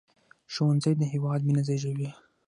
ښوونځی 0.53 0.93
د 0.97 1.01
هیواد 1.13 1.39
مينه 1.47 1.61
زیږوي 1.67 2.09